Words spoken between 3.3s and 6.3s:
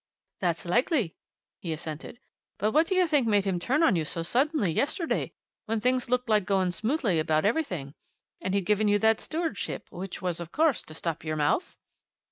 him turn on you so suddenly, yesterday, when things looked